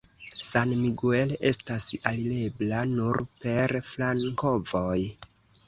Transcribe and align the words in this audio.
San 0.43 0.71
Miguel 0.85 1.33
estas 1.49 1.85
alirebla 2.13 2.81
nur 2.95 3.23
per 3.47 3.77
flankovoj. 3.93 4.99